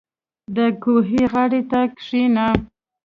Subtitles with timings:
[0.55, 2.47] •د کوهي غاړې ته کښېنه.